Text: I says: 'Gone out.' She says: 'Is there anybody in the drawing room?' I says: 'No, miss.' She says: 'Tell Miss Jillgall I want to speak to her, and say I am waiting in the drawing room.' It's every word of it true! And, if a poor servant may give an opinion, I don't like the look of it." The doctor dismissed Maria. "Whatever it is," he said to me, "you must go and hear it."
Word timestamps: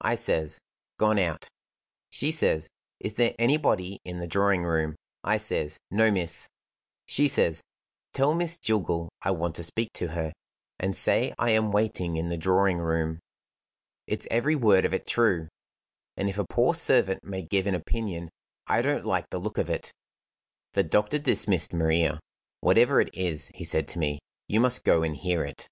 I 0.00 0.14
says: 0.14 0.60
'Gone 0.96 1.18
out.' 1.18 1.46
She 2.08 2.30
says: 2.30 2.70
'Is 3.00 3.12
there 3.12 3.34
anybody 3.38 4.00
in 4.02 4.18
the 4.18 4.26
drawing 4.26 4.62
room?' 4.62 4.96
I 5.22 5.36
says: 5.36 5.76
'No, 5.90 6.10
miss.' 6.10 6.48
She 7.04 7.28
says: 7.28 7.62
'Tell 8.14 8.32
Miss 8.32 8.56
Jillgall 8.56 9.10
I 9.20 9.32
want 9.32 9.54
to 9.56 9.62
speak 9.62 9.90
to 9.92 10.08
her, 10.08 10.32
and 10.78 10.96
say 10.96 11.34
I 11.38 11.50
am 11.50 11.70
waiting 11.70 12.16
in 12.16 12.30
the 12.30 12.38
drawing 12.38 12.78
room.' 12.78 13.20
It's 14.06 14.26
every 14.30 14.54
word 14.56 14.86
of 14.86 14.94
it 14.94 15.06
true! 15.06 15.48
And, 16.16 16.30
if 16.30 16.38
a 16.38 16.46
poor 16.48 16.72
servant 16.72 17.22
may 17.22 17.42
give 17.42 17.66
an 17.66 17.74
opinion, 17.74 18.30
I 18.66 18.80
don't 18.80 19.04
like 19.04 19.28
the 19.28 19.38
look 19.38 19.58
of 19.58 19.68
it." 19.68 19.92
The 20.72 20.82
doctor 20.82 21.18
dismissed 21.18 21.74
Maria. 21.74 22.20
"Whatever 22.60 23.02
it 23.02 23.14
is," 23.14 23.50
he 23.54 23.64
said 23.64 23.86
to 23.88 23.98
me, 23.98 24.18
"you 24.48 24.60
must 24.60 24.82
go 24.82 25.02
and 25.02 25.14
hear 25.14 25.44
it." 25.44 25.68